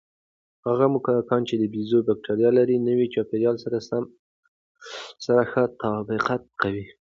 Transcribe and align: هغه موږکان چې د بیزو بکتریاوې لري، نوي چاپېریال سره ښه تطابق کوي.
هغه 0.67 0.85
موږکان 0.93 1.41
چې 1.49 1.55
د 1.57 1.63
بیزو 1.73 1.99
بکتریاوې 2.07 2.55
لري، 2.57 2.75
نوي 2.87 3.07
چاپېریال 3.13 3.55
سره 5.25 5.39
ښه 5.51 5.63
تطابق 5.79 6.27
کوي. 6.61 6.85